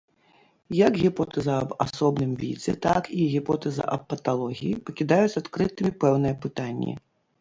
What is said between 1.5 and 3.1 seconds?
аб асобным відзе, так